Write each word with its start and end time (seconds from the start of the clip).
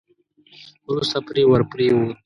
وروسته 0.89 1.17
پرې 1.27 1.43
ور 1.49 1.61
پرېووت. 1.71 2.17